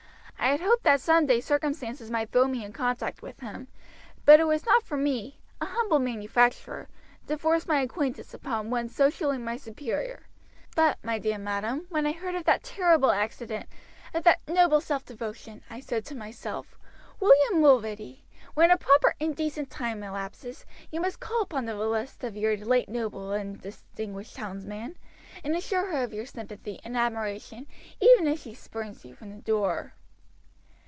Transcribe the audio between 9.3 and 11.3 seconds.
my superior; but, my